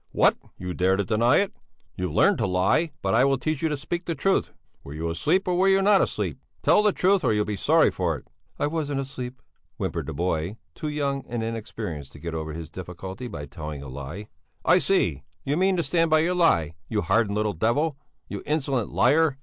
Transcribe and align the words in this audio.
"What, 0.13 0.35
you 0.57 0.73
dare 0.73 0.95
to 0.97 1.03
deny 1.03 1.35
it? 1.37 1.53
You've 1.95 2.11
learned 2.15 2.39
to 2.39 2.47
lie, 2.47 2.89
but 3.03 3.13
I 3.13 3.23
will 3.23 3.37
teach 3.37 3.61
you 3.61 3.69
to 3.69 3.77
speak 3.77 4.05
the 4.05 4.15
truth! 4.15 4.51
Were 4.83 4.95
you 4.95 5.11
asleep 5.11 5.47
or 5.47 5.53
were 5.53 5.67
you 5.67 5.79
not 5.83 6.01
asleep? 6.01 6.39
Tell 6.63 6.81
the 6.81 6.91
truth 6.91 7.23
or 7.23 7.31
you'll 7.33 7.45
be 7.45 7.55
sorry 7.55 7.91
for 7.91 8.17
it." 8.17 8.27
"I 8.57 8.65
wasn't 8.65 8.99
asleep," 8.99 9.39
whimpered 9.77 10.07
the 10.07 10.13
boy, 10.15 10.57
too 10.73 10.87
young 10.89 11.23
and 11.27 11.43
inexperienced 11.43 12.13
to 12.13 12.19
get 12.19 12.33
over 12.33 12.53
his 12.53 12.67
difficulty 12.67 13.27
by 13.27 13.45
telling 13.45 13.83
a 13.83 13.89
lie. 13.89 14.27
"I 14.65 14.79
see, 14.79 15.21
you 15.45 15.55
mean 15.55 15.77
to 15.77 15.83
stand 15.83 16.09
by 16.09 16.21
your 16.21 16.33
lie, 16.33 16.73
you 16.89 17.03
hardened 17.03 17.35
little 17.35 17.53
devil! 17.53 17.93
You 18.27 18.41
insolent 18.47 18.89
liar!" 18.91 19.37